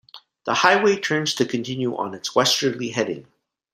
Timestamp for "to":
1.35-1.45